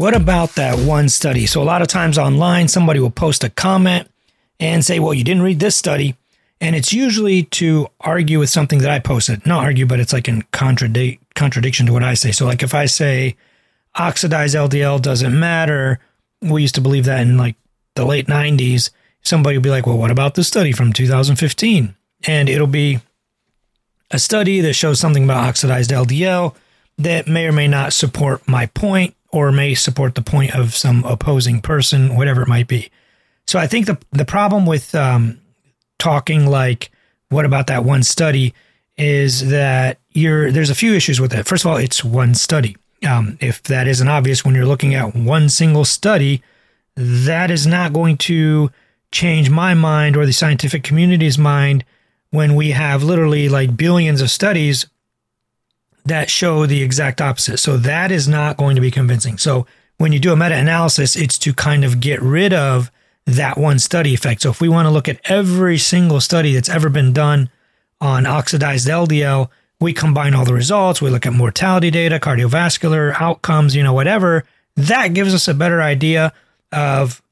what 0.00 0.16
about 0.16 0.54
that 0.54 0.78
one 0.78 1.10
study? 1.10 1.44
So, 1.44 1.60
a 1.60 1.62
lot 1.62 1.82
of 1.82 1.88
times 1.88 2.16
online, 2.16 2.68
somebody 2.68 3.00
will 3.00 3.10
post 3.10 3.44
a 3.44 3.50
comment 3.50 4.10
and 4.58 4.82
say, 4.82 4.98
well, 4.98 5.12
you 5.12 5.22
didn't 5.22 5.42
read 5.42 5.60
this 5.60 5.76
study. 5.76 6.16
And 6.58 6.74
it's 6.74 6.94
usually 6.94 7.42
to 7.44 7.86
argue 8.00 8.38
with 8.38 8.48
something 8.48 8.78
that 8.78 8.90
I 8.90 8.98
posted. 8.98 9.44
Not 9.44 9.62
argue, 9.62 9.84
but 9.84 10.00
it's 10.00 10.14
like 10.14 10.26
in 10.26 10.40
contradict, 10.52 11.34
contradiction 11.34 11.84
to 11.84 11.92
what 11.92 12.02
I 12.02 12.14
say. 12.14 12.32
So, 12.32 12.46
like 12.46 12.62
if 12.62 12.72
I 12.72 12.86
say 12.86 13.36
oxidized 13.94 14.54
LDL 14.54 15.02
doesn't 15.02 15.38
matter, 15.38 16.00
we 16.40 16.62
used 16.62 16.76
to 16.76 16.80
believe 16.80 17.04
that 17.04 17.20
in 17.20 17.36
like 17.36 17.56
the 17.94 18.06
late 18.06 18.26
90s. 18.26 18.88
Somebody 19.20 19.58
will 19.58 19.62
be 19.62 19.68
like, 19.68 19.86
well, 19.86 19.98
what 19.98 20.10
about 20.10 20.34
the 20.34 20.44
study 20.44 20.72
from 20.72 20.94
2015? 20.94 21.94
And 22.26 22.48
it'll 22.48 22.66
be 22.66 23.00
a 24.10 24.18
study 24.18 24.62
that 24.62 24.72
shows 24.72 24.98
something 24.98 25.24
about 25.24 25.46
oxidized 25.46 25.90
LDL 25.90 26.54
that 26.96 27.28
may 27.28 27.46
or 27.46 27.52
may 27.52 27.68
not 27.68 27.92
support 27.92 28.48
my 28.48 28.64
point 28.64 29.14
or 29.32 29.52
may 29.52 29.74
support 29.74 30.14
the 30.14 30.22
point 30.22 30.54
of 30.54 30.74
some 30.74 31.04
opposing 31.04 31.60
person, 31.60 32.16
whatever 32.16 32.42
it 32.42 32.48
might 32.48 32.68
be. 32.68 32.90
So 33.46 33.58
I 33.58 33.66
think 33.66 33.86
the 33.86 33.98
the 34.12 34.24
problem 34.24 34.66
with 34.66 34.94
um, 34.94 35.40
talking 35.98 36.46
like 36.46 36.90
what 37.28 37.44
about 37.44 37.68
that 37.68 37.84
one 37.84 38.02
study 38.02 38.54
is 38.96 39.48
that 39.50 39.98
you're 40.10 40.52
there's 40.52 40.70
a 40.70 40.74
few 40.74 40.94
issues 40.94 41.20
with 41.20 41.32
it. 41.32 41.46
First 41.46 41.64
of 41.64 41.70
all, 41.70 41.76
it's 41.76 42.04
one 42.04 42.34
study. 42.34 42.76
Um, 43.08 43.38
if 43.40 43.62
that 43.64 43.88
isn't 43.88 44.08
obvious 44.08 44.44
when 44.44 44.54
you're 44.54 44.66
looking 44.66 44.94
at 44.94 45.14
one 45.14 45.48
single 45.48 45.84
study, 45.84 46.42
that 46.96 47.50
is 47.50 47.66
not 47.66 47.92
going 47.92 48.18
to 48.18 48.70
change 49.10 49.48
my 49.48 49.74
mind 49.74 50.16
or 50.16 50.26
the 50.26 50.32
scientific 50.32 50.84
community's 50.84 51.38
mind 51.38 51.84
when 52.30 52.54
we 52.54 52.70
have 52.70 53.02
literally 53.02 53.48
like 53.48 53.76
billions 53.76 54.20
of 54.20 54.30
studies 54.30 54.86
that 56.04 56.30
show 56.30 56.66
the 56.66 56.82
exact 56.82 57.20
opposite. 57.20 57.58
So 57.58 57.76
that 57.78 58.10
is 58.10 58.28
not 58.28 58.56
going 58.56 58.74
to 58.76 58.80
be 58.80 58.90
convincing. 58.90 59.38
So 59.38 59.66
when 59.98 60.12
you 60.12 60.18
do 60.18 60.32
a 60.32 60.36
meta 60.36 60.56
analysis, 60.56 61.16
it's 61.16 61.38
to 61.38 61.52
kind 61.52 61.84
of 61.84 62.00
get 62.00 62.22
rid 62.22 62.52
of 62.52 62.90
that 63.26 63.58
one 63.58 63.78
study 63.78 64.14
effect. 64.14 64.42
So 64.42 64.50
if 64.50 64.60
we 64.60 64.68
want 64.68 64.86
to 64.86 64.90
look 64.90 65.08
at 65.08 65.20
every 65.24 65.78
single 65.78 66.20
study 66.20 66.54
that's 66.54 66.68
ever 66.68 66.88
been 66.88 67.12
done 67.12 67.50
on 68.00 68.26
oxidized 68.26 68.88
LDL, 68.88 69.50
we 69.78 69.92
combine 69.92 70.34
all 70.34 70.44
the 70.44 70.54
results, 70.54 71.00
we 71.00 71.10
look 71.10 71.26
at 71.26 71.32
mortality 71.32 71.90
data, 71.90 72.18
cardiovascular 72.18 73.14
outcomes, 73.20 73.74
you 73.76 73.82
know, 73.82 73.92
whatever. 73.92 74.44
That 74.76 75.14
gives 75.14 75.34
us 75.34 75.48
a 75.48 75.54
better 75.54 75.80
idea 75.80 76.32
of 76.72 77.22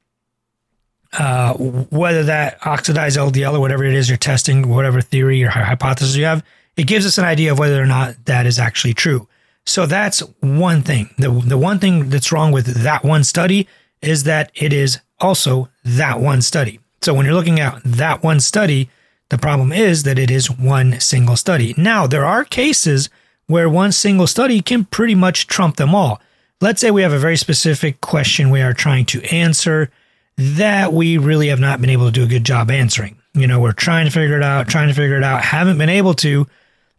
uh, 1.17 1.53
whether 1.53 2.23
that 2.23 2.65
oxidized 2.65 3.17
LDL 3.17 3.53
or 3.53 3.59
whatever 3.59 3.83
it 3.83 3.93
is 3.93 4.09
you're 4.09 4.17
testing, 4.17 4.69
whatever 4.69 5.01
theory 5.01 5.43
or 5.43 5.49
hypothesis 5.49 6.15
you 6.15 6.25
have, 6.25 6.43
it 6.77 6.87
gives 6.87 7.05
us 7.05 7.17
an 7.17 7.25
idea 7.25 7.51
of 7.51 7.59
whether 7.59 7.81
or 7.81 7.85
not 7.85 8.15
that 8.25 8.45
is 8.45 8.59
actually 8.59 8.93
true. 8.93 9.27
So 9.65 9.85
that's 9.85 10.19
one 10.39 10.81
thing. 10.81 11.09
The, 11.17 11.29
the 11.29 11.57
one 11.57 11.79
thing 11.79 12.09
that's 12.09 12.31
wrong 12.31 12.51
with 12.51 12.83
that 12.83 13.03
one 13.03 13.23
study 13.23 13.67
is 14.01 14.23
that 14.23 14.51
it 14.55 14.71
is 14.71 14.99
also 15.19 15.69
that 15.83 16.19
one 16.19 16.41
study. 16.41 16.79
So 17.01 17.13
when 17.13 17.25
you're 17.25 17.35
looking 17.35 17.59
at 17.59 17.81
that 17.83 18.23
one 18.23 18.39
study, 18.39 18.89
the 19.29 19.37
problem 19.37 19.71
is 19.71 20.03
that 20.03 20.17
it 20.17 20.31
is 20.31 20.49
one 20.49 20.99
single 20.99 21.35
study. 21.35 21.73
Now, 21.77 22.07
there 22.07 22.25
are 22.25 22.43
cases 22.43 23.09
where 23.47 23.69
one 23.69 23.91
single 23.91 24.27
study 24.27 24.61
can 24.61 24.85
pretty 24.85 25.15
much 25.15 25.47
trump 25.47 25.77
them 25.77 25.93
all. 25.93 26.21
Let's 26.61 26.81
say 26.81 26.91
we 26.91 27.03
have 27.03 27.13
a 27.13 27.19
very 27.19 27.37
specific 27.37 28.01
question 28.01 28.49
we 28.49 28.61
are 28.61 28.73
trying 28.73 29.05
to 29.05 29.23
answer 29.25 29.91
that 30.39 30.93
we 30.93 31.17
really 31.17 31.49
have 31.49 31.59
not 31.59 31.81
been 31.81 31.89
able 31.89 32.05
to 32.05 32.11
do 32.11 32.23
a 32.23 32.27
good 32.27 32.45
job 32.45 32.71
answering. 32.71 33.17
You 33.33 33.45
know, 33.45 33.59
we're 33.59 33.73
trying 33.73 34.05
to 34.05 34.11
figure 34.11 34.37
it 34.37 34.43
out, 34.43 34.69
trying 34.69 34.87
to 34.87 34.93
figure 34.93 35.17
it 35.17 35.23
out, 35.23 35.43
haven't 35.43 35.77
been 35.77 35.89
able 35.89 36.13
to. 36.15 36.47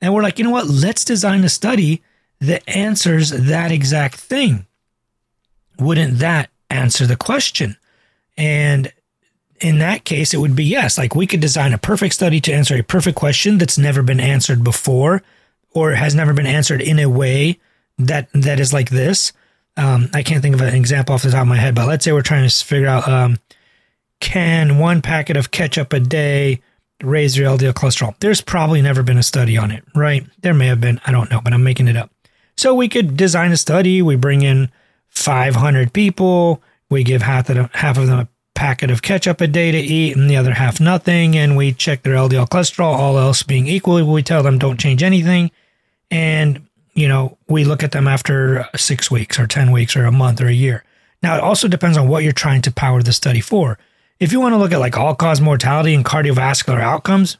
And 0.03 0.15
we're 0.15 0.23
like, 0.23 0.39
you 0.39 0.45
know 0.45 0.51
what? 0.51 0.67
Let's 0.67 1.05
design 1.05 1.43
a 1.45 1.49
study 1.49 2.03
that 2.41 2.63
answers 2.69 3.31
that 3.31 3.73
exact 3.73 4.17
thing. 4.17 4.67
Wouldn't 5.79 6.19
that 6.19 6.51
answer 6.69 7.07
the 7.07 7.17
question? 7.17 7.77
And 8.37 8.93
in 9.61 9.79
that 9.79 10.05
case, 10.05 10.35
it 10.35 10.39
would 10.39 10.57
be 10.57 10.65
yes. 10.65 10.99
Like 10.99 11.15
we 11.15 11.27
could 11.27 11.41
design 11.41 11.73
a 11.73 11.79
perfect 11.79 12.15
study 12.15 12.41
to 12.43 12.53
answer 12.53 12.77
a 12.77 12.83
perfect 12.83 13.17
question 13.17 13.59
that's 13.59 13.79
never 13.79 14.03
been 14.03 14.21
answered 14.21 14.63
before 14.63 15.23
or 15.71 15.93
has 15.93 16.15
never 16.15 16.35
been 16.35 16.47
answered 16.47 16.83
in 16.83 16.99
a 16.99 17.09
way 17.09 17.59
that 17.99 18.29
that 18.33 18.61
is 18.61 18.73
like 18.73 18.91
this. 18.91 19.33
Um, 19.81 20.11
I 20.13 20.23
can't 20.23 20.43
think 20.43 20.55
of 20.55 20.61
an 20.61 20.75
example 20.75 21.15
off 21.15 21.23
the 21.23 21.31
top 21.31 21.41
of 21.41 21.49
my 21.49 21.57
head, 21.57 21.75
but 21.75 21.89
let's 21.89 22.05
say 22.05 22.13
we're 22.13 22.21
trying 22.21 22.47
to 22.47 22.65
figure 22.65 22.87
out 22.87 23.09
um, 23.09 23.39
can 24.21 24.79
one 24.79 25.01
packet 25.01 25.39
of 25.39 25.51
ketchup 25.51 25.95
a 25.95 26.01
day 26.01 26.61
raise 27.03 27.35
your 27.35 27.49
LDL 27.49 27.73
cholesterol? 27.73 28.15
There's 28.21 28.43
probably 28.43 28.83
never 28.83 29.03
been 29.03 29.17
a 29.17 29.23
study 29.23 29.57
on 29.57 29.71
it, 29.71 29.83
right? 29.95 30.27
There 30.43 30.53
may 30.53 30.67
have 30.67 30.83
been. 30.83 31.01
I 31.07 31.13
don't 31.13 31.31
know, 31.31 31.41
but 31.43 31.55
I'm 31.55 31.65
making 31.65 31.89
it 31.89 31.97
up. 31.97 32.11
So 32.59 32.75
we 32.75 32.91
could 32.91 33.17
design 33.17 33.53
a 33.53 33.57
study. 33.57 34.03
We 34.03 34.17
bring 34.17 34.43
in 34.43 34.71
500 35.09 35.95
people. 35.95 36.63
We 36.91 37.03
give 37.03 37.23
half 37.23 37.49
of 37.49 37.57
them, 37.57 37.71
half 37.73 37.97
of 37.97 38.07
them 38.07 38.19
a 38.19 38.29
packet 38.55 38.91
of 38.91 39.01
ketchup 39.01 39.41
a 39.41 39.47
day 39.47 39.73
to 39.73 39.79
eat 39.79 40.15
and 40.15 40.29
the 40.29 40.37
other 40.37 40.53
half 40.53 40.79
nothing. 40.79 41.39
And 41.39 41.57
we 41.57 41.73
check 41.73 42.03
their 42.03 42.17
LDL 42.17 42.51
cholesterol, 42.51 42.93
all 42.93 43.17
else 43.17 43.43
being 43.43 43.67
equal. 43.67 44.05
We 44.05 44.23
tell 44.23 44.43
them 44.43 44.59
don't 44.59 44.79
change 44.79 45.03
anything. 45.03 45.51
And 46.11 46.67
you 47.01 47.09
know, 47.09 47.39
we 47.49 47.65
look 47.65 47.83
at 47.83 47.93
them 47.93 48.07
after 48.07 48.67
six 48.77 49.11
weeks 49.11 49.39
or 49.39 49.47
10 49.47 49.73
weeks 49.73 49.97
or 49.97 50.05
a 50.05 50.13
month 50.13 50.41
or 50.41 50.49
a 50.49 50.53
year. 50.53 50.85
Now, 51.23 51.37
it 51.37 51.43
also 51.43 51.69
depends 51.69 51.97
on 51.97 52.09
what 52.09 52.23
you're 52.23 52.33
trying 52.33 52.63
to 52.63 52.71
power 52.71 53.03
the 53.03 53.13
study 53.13 53.41
for. 53.41 53.79
If 54.19 54.33
you 54.33 54.41
want 54.41 54.53
to 54.53 54.59
look 54.59 54.73
at 54.73 54.81
like 54.81 54.97
all 54.97 55.15
cause 55.15 55.41
mortality 55.41 55.95
and 55.95 56.05
cardiovascular 56.05 56.81
outcomes, 56.81 57.39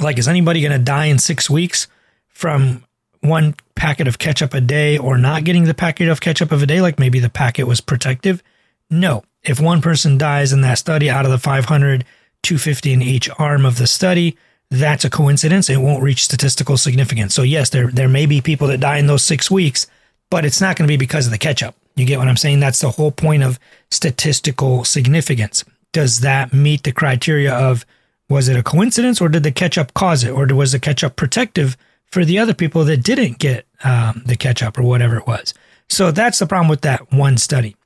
like 0.00 0.18
is 0.18 0.28
anybody 0.28 0.60
going 0.60 0.72
to 0.72 0.78
die 0.78 1.06
in 1.06 1.18
six 1.18 1.48
weeks 1.48 1.86
from 2.28 2.84
one 3.20 3.54
packet 3.74 4.08
of 4.08 4.18
ketchup 4.18 4.54
a 4.54 4.60
day 4.60 4.98
or 4.98 5.16
not 5.16 5.44
getting 5.44 5.64
the 5.64 5.74
packet 5.74 6.08
of 6.08 6.20
ketchup 6.20 6.50
of 6.50 6.62
a 6.62 6.66
day? 6.66 6.80
Like 6.80 6.98
maybe 6.98 7.20
the 7.20 7.30
packet 7.30 7.64
was 7.64 7.80
protective. 7.80 8.42
No. 8.90 9.24
If 9.42 9.60
one 9.60 9.80
person 9.82 10.18
dies 10.18 10.52
in 10.52 10.62
that 10.62 10.78
study 10.78 11.08
out 11.08 11.24
of 11.24 11.30
the 11.30 11.38
500, 11.38 12.04
250 12.42 12.92
in 12.92 13.02
each 13.02 13.30
arm 13.38 13.64
of 13.64 13.78
the 13.78 13.86
study, 13.86 14.36
that's 14.70 15.04
a 15.04 15.10
coincidence. 15.10 15.70
It 15.70 15.80
won't 15.80 16.02
reach 16.02 16.24
statistical 16.24 16.76
significance. 16.76 17.34
So 17.34 17.42
yes, 17.42 17.70
there 17.70 17.88
there 17.88 18.08
may 18.08 18.26
be 18.26 18.40
people 18.40 18.68
that 18.68 18.80
die 18.80 18.98
in 18.98 19.06
those 19.06 19.22
six 19.22 19.50
weeks, 19.50 19.86
but 20.30 20.44
it's 20.44 20.60
not 20.60 20.76
going 20.76 20.86
to 20.86 20.92
be 20.92 20.96
because 20.96 21.26
of 21.26 21.32
the 21.32 21.38
ketchup. 21.38 21.74
You 21.96 22.06
get 22.06 22.18
what 22.18 22.28
I'm 22.28 22.36
saying? 22.36 22.60
That's 22.60 22.80
the 22.80 22.90
whole 22.90 23.12
point 23.12 23.42
of 23.42 23.58
statistical 23.90 24.84
significance. 24.84 25.64
Does 25.92 26.20
that 26.20 26.52
meet 26.52 26.82
the 26.82 26.92
criteria 26.92 27.54
of 27.54 27.86
was 28.28 28.48
it 28.48 28.56
a 28.56 28.62
coincidence 28.62 29.20
or 29.20 29.28
did 29.28 29.42
the 29.42 29.52
ketchup 29.52 29.94
cause 29.94 30.24
it 30.24 30.30
or 30.30 30.46
was 30.54 30.72
the 30.72 30.80
ketchup 30.80 31.14
protective 31.14 31.76
for 32.06 32.24
the 32.24 32.38
other 32.38 32.54
people 32.54 32.84
that 32.84 33.02
didn't 33.02 33.38
get 33.38 33.66
um, 33.84 34.22
the 34.26 34.36
ketchup 34.36 34.78
or 34.78 34.82
whatever 34.82 35.16
it 35.16 35.26
was? 35.26 35.54
So 35.88 36.10
that's 36.10 36.38
the 36.38 36.46
problem 36.46 36.68
with 36.68 36.80
that 36.80 37.12
one 37.12 37.36
study. 37.36 37.76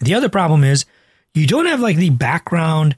The 0.00 0.14
other 0.14 0.28
problem 0.28 0.64
is 0.64 0.86
you 1.34 1.46
don't 1.46 1.66
have 1.66 1.80
like 1.80 1.96
the 1.96 2.10
background 2.10 2.96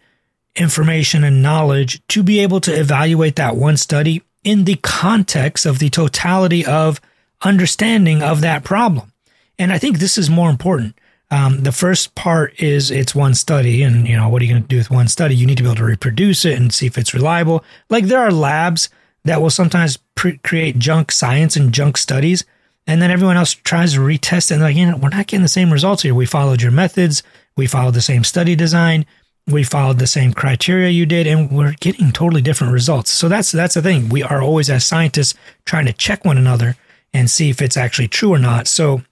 information 0.58 1.24
and 1.24 1.42
knowledge 1.42 2.00
to 2.08 2.22
be 2.22 2.40
able 2.40 2.60
to 2.60 2.72
evaluate 2.72 3.36
that 3.36 3.56
one 3.56 3.76
study 3.76 4.22
in 4.44 4.64
the 4.64 4.76
context 4.76 5.66
of 5.66 5.78
the 5.78 5.90
totality 5.90 6.64
of 6.64 7.00
understanding 7.42 8.22
of 8.22 8.40
that 8.40 8.64
problem. 8.64 9.12
And 9.58 9.72
I 9.72 9.78
think 9.78 9.98
this 9.98 10.18
is 10.18 10.30
more 10.30 10.50
important. 10.50 10.98
Um, 11.30 11.62
the 11.62 11.72
first 11.72 12.14
part 12.14 12.58
is 12.58 12.90
it's 12.90 13.14
one 13.14 13.34
study, 13.34 13.82
and 13.82 14.08
you 14.08 14.16
know 14.16 14.28
what 14.28 14.40
are 14.40 14.44
you 14.46 14.52
going 14.52 14.62
to 14.62 14.68
do 14.68 14.78
with 14.78 14.90
one 14.90 15.08
study? 15.08 15.36
You 15.36 15.46
need 15.46 15.58
to 15.58 15.62
be 15.62 15.68
able 15.68 15.76
to 15.76 15.84
reproduce 15.84 16.44
it 16.44 16.58
and 16.58 16.72
see 16.72 16.86
if 16.86 16.96
it's 16.96 17.12
reliable. 17.12 17.64
Like 17.90 18.04
there 18.04 18.20
are 18.20 18.30
labs 18.30 18.88
that 19.24 19.42
will 19.42 19.50
sometimes 19.50 19.98
pre- 20.14 20.38
create 20.38 20.78
junk 20.78 21.12
science 21.12 21.54
and 21.54 21.72
junk 21.72 21.98
studies, 21.98 22.44
and 22.86 23.02
then 23.02 23.10
everyone 23.10 23.36
else 23.36 23.52
tries 23.52 23.92
to 23.92 24.00
retest 24.00 24.50
it. 24.50 24.54
And 24.54 24.62
like, 24.62 24.76
you 24.76 24.86
know, 24.86 24.96
we're 24.96 25.10
not 25.10 25.26
getting 25.26 25.42
the 25.42 25.48
same 25.48 25.70
results 25.70 26.02
here. 26.02 26.14
We 26.14 26.24
followed 26.24 26.62
your 26.62 26.72
methods, 26.72 27.22
we 27.56 27.66
followed 27.66 27.94
the 27.94 28.00
same 28.00 28.24
study 28.24 28.56
design, 28.56 29.04
we 29.48 29.64
followed 29.64 29.98
the 29.98 30.06
same 30.06 30.32
criteria 30.32 30.90
you 30.90 31.06
did 31.06 31.26
and 31.26 31.50
we're 31.50 31.74
getting 31.80 32.12
totally 32.12 32.42
different 32.42 32.72
results. 32.72 33.10
So 33.10 33.28
that's 33.28 33.50
that's 33.50 33.74
the 33.74 33.82
thing. 33.82 34.08
We 34.08 34.22
are 34.22 34.42
always 34.42 34.68
as 34.68 34.84
scientists 34.84 35.34
trying 35.64 35.86
to 35.86 35.92
check 35.92 36.24
one 36.24 36.38
another 36.38 36.76
and 37.14 37.30
see 37.30 37.48
if 37.48 37.62
it's 37.62 37.76
actually 37.76 38.08
true 38.08 38.32
or 38.32 38.38
not. 38.38 38.68
So 38.68 39.02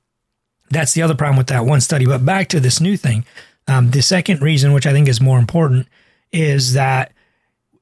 that's 0.70 0.92
the 0.92 1.02
other 1.02 1.14
problem 1.14 1.38
with 1.38 1.46
that 1.46 1.64
one 1.64 1.80
study. 1.80 2.04
But 2.06 2.24
back 2.24 2.48
to 2.48 2.60
this 2.60 2.80
new 2.80 2.96
thing. 2.96 3.24
Um, 3.66 3.90
the 3.90 4.02
second 4.02 4.42
reason, 4.42 4.72
which 4.72 4.86
I 4.86 4.92
think 4.92 5.08
is 5.08 5.20
more 5.20 5.38
important, 5.38 5.88
is 6.32 6.74
that 6.74 7.12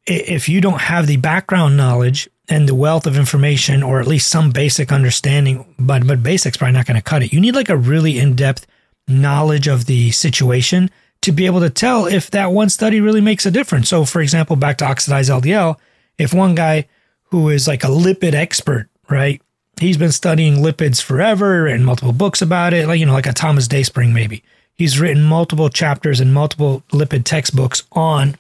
if 0.07 0.49
you 0.49 0.61
don't 0.61 0.83
have 0.83 1.07
the 1.07 1.17
background 1.17 1.77
knowledge 1.77 2.29
and 2.49 2.69
the 2.69 2.75
wealth 2.75 3.07
of 3.07 3.17
information, 3.17 3.83
or 3.83 4.01
at 4.01 4.07
least 4.07 4.29
some 4.29 4.51
basic 4.51 4.93
understanding, 4.93 5.75
but 5.79 6.07
but 6.07 6.23
basics 6.23 6.57
probably 6.57 6.73
not 6.73 6.87
going 6.87 6.97
to 6.97 7.03
cut 7.03 7.23
it. 7.23 7.33
You 7.33 7.41
need 7.41 7.55
like 7.55 7.71
a 7.71 7.77
really 7.77 8.19
in 8.19 8.37
depth 8.37 8.67
knowledge 9.09 9.67
of 9.67 9.87
the 9.87 10.11
situation 10.13 10.91
to 11.25 11.33
be 11.33 11.47
able 11.47 11.61
to 11.61 11.71
tell 11.71 12.07
if 12.07 12.31
that 12.31 12.53
one 12.53 12.69
study 12.69 13.01
really 13.01 13.23
makes 13.23 13.47
a 13.47 13.51
difference. 13.51 13.89
So, 13.89 14.05
for 14.05 14.21
example, 14.21 14.57
back 14.57 14.77
to 14.79 14.85
oxidized 14.85 15.31
LDL, 15.31 15.77
if 16.19 16.35
one 16.35 16.55
guy 16.55 16.87
who 17.25 17.49
is 17.49 17.67
like 17.67 17.83
a 17.83 17.89
lipid 17.89 18.35
expert, 18.35 18.89
right? 19.09 19.41
He's 19.81 19.97
been 19.97 20.13
studying 20.13 20.57
lipids 20.57 21.03
forever 21.03 21.67
and 21.67 21.85
multiple 21.85 22.13
books 22.13 22.43
about 22.43 22.75
it, 22.75 22.87
like, 22.87 23.01
you 23.01 23.07
know, 23.07 23.15
like 23.15 23.27
a 23.27 23.33
Thomas 23.33 23.67
Dayspring, 23.67 24.13
maybe. 24.13 24.45
He's 24.77 25.01
written 25.01 25.23
multiple 25.23 25.71
chapters 25.71 26.21
and 26.21 26.35
multiple 26.35 26.83
lipid 26.91 27.25
textbooks 27.25 27.85
on 27.93 28.37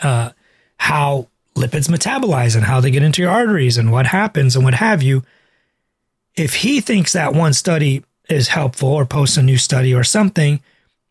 uh, 0.00 0.30
how 0.78 1.28
lipids 1.54 1.88
metabolize 1.88 2.56
and 2.56 2.64
how 2.64 2.80
they 2.80 2.90
get 2.90 3.02
into 3.02 3.20
your 3.20 3.30
arteries 3.30 3.76
and 3.76 3.92
what 3.92 4.06
happens 4.06 4.56
and 4.56 4.64
what 4.64 4.74
have 4.74 5.02
you. 5.02 5.22
If 6.34 6.54
he 6.54 6.80
thinks 6.80 7.12
that 7.12 7.34
one 7.34 7.52
study 7.52 8.04
is 8.30 8.48
helpful 8.48 8.88
or 8.88 9.04
posts 9.04 9.36
a 9.36 9.42
new 9.42 9.58
study 9.58 9.92
or 9.92 10.04
something, 10.04 10.60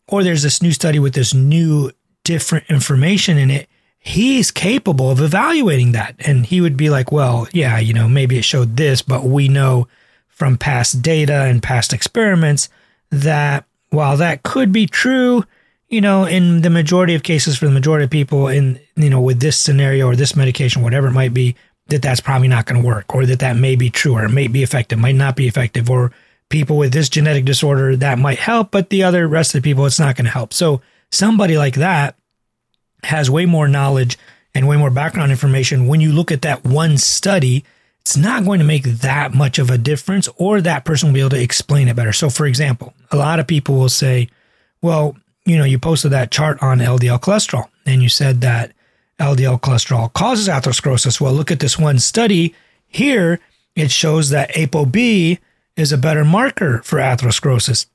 or 0.08 0.22
there's 0.22 0.42
this 0.42 0.62
new 0.62 0.72
study 0.72 0.98
with 0.98 1.14
this 1.14 1.34
new 1.34 1.92
different 2.24 2.68
information 2.68 3.38
in 3.38 3.50
it, 3.50 3.68
he's 3.98 4.50
capable 4.50 5.10
of 5.10 5.20
evaluating 5.20 5.92
that. 5.92 6.14
And 6.20 6.46
he 6.46 6.60
would 6.60 6.76
be 6.76 6.90
like, 6.90 7.12
well, 7.12 7.46
yeah, 7.52 7.78
you 7.78 7.92
know, 7.92 8.08
maybe 8.08 8.38
it 8.38 8.44
showed 8.44 8.76
this, 8.76 9.02
but 9.02 9.24
we 9.24 9.48
know 9.48 9.88
from 10.28 10.56
past 10.56 11.02
data 11.02 11.44
and 11.44 11.62
past 11.62 11.92
experiments 11.92 12.68
that 13.10 13.64
while 13.90 14.16
that 14.16 14.42
could 14.42 14.72
be 14.72 14.86
true, 14.86 15.44
you 15.88 16.00
know, 16.00 16.24
in 16.24 16.62
the 16.62 16.70
majority 16.70 17.14
of 17.14 17.22
cases 17.22 17.58
for 17.58 17.66
the 17.66 17.72
majority 17.72 18.04
of 18.04 18.10
people 18.10 18.48
in, 18.48 18.78
you 18.96 19.10
know, 19.10 19.20
with 19.20 19.40
this 19.40 19.56
scenario 19.56 20.06
or 20.06 20.16
this 20.16 20.36
medication, 20.36 20.82
whatever 20.82 21.08
it 21.08 21.12
might 21.12 21.34
be, 21.34 21.56
that 21.88 22.02
that's 22.02 22.20
probably 22.20 22.48
not 22.48 22.66
going 22.66 22.80
to 22.80 22.86
work 22.86 23.14
or 23.14 23.24
that 23.26 23.38
that 23.38 23.56
may 23.56 23.74
be 23.74 23.90
true 23.90 24.12
or 24.12 24.24
it 24.24 24.28
may 24.30 24.46
be 24.46 24.62
effective, 24.62 24.98
might 24.98 25.14
not 25.14 25.36
be 25.36 25.48
effective, 25.48 25.90
or 25.90 26.12
people 26.48 26.76
with 26.76 26.92
this 26.92 27.08
genetic 27.08 27.44
disorder 27.44 27.96
that 27.96 28.18
might 28.18 28.38
help, 28.38 28.70
but 28.70 28.90
the 28.90 29.02
other 29.02 29.28
rest 29.28 29.54
of 29.54 29.62
the 29.62 29.70
people, 29.70 29.86
it's 29.86 30.00
not 30.00 30.16
going 30.16 30.24
to 30.24 30.30
help. 30.30 30.52
So 30.52 30.80
somebody 31.10 31.58
like 31.58 31.74
that 31.74 32.16
has 33.04 33.30
way 33.30 33.46
more 33.46 33.68
knowledge 33.68 34.18
and 34.54 34.66
way 34.66 34.76
more 34.76 34.90
background 34.90 35.30
information. 35.30 35.86
When 35.86 36.00
you 36.00 36.12
look 36.12 36.32
at 36.32 36.42
that 36.42 36.64
one 36.64 36.98
study, 36.98 37.64
it's 38.00 38.16
not 38.16 38.44
going 38.44 38.58
to 38.60 38.64
make 38.64 38.84
that 38.84 39.34
much 39.34 39.58
of 39.58 39.70
a 39.70 39.78
difference 39.78 40.28
or 40.36 40.60
that 40.60 40.84
person 40.84 41.08
will 41.08 41.14
be 41.14 41.20
able 41.20 41.30
to 41.30 41.42
explain 41.42 41.88
it 41.88 41.96
better. 41.96 42.12
So 42.12 42.30
for 42.30 42.46
example, 42.46 42.94
a 43.10 43.16
lot 43.16 43.38
of 43.38 43.46
people 43.46 43.76
will 43.76 43.90
say, 43.90 44.28
well, 44.80 45.16
you 45.44 45.58
know, 45.58 45.64
you 45.64 45.78
posted 45.78 46.12
that 46.12 46.30
chart 46.30 46.62
on 46.62 46.78
LDL 46.78 47.20
cholesterol 47.20 47.68
and 47.84 48.02
you 48.02 48.08
said 48.08 48.40
that 48.40 48.72
LDL 49.20 49.60
cholesterol 49.60 50.12
causes 50.12 50.48
atherosclerosis. 50.48 51.20
Well, 51.20 51.32
look 51.32 51.50
at 51.50 51.60
this 51.60 51.78
one 51.78 51.98
study 51.98 52.54
here. 52.86 53.40
It 53.74 53.90
shows 53.90 54.30
that 54.30 54.52
ApoB 54.54 55.38
is 55.78 55.92
a 55.92 55.96
better 55.96 56.24
marker 56.24 56.82
for 56.82 56.98
atherosclerosis. 56.98 57.86